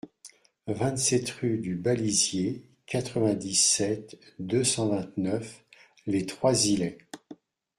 vingt-sept 0.65 1.29
rue 1.29 1.59
du 1.59 1.75
Balisier, 1.75 2.65
quatre-vingt-dix-sept, 2.87 4.17
deux 4.39 4.63
cent 4.63 4.89
vingt-neuf, 4.89 5.63
Les 6.07 6.25
Trois-Îlets 6.25 6.97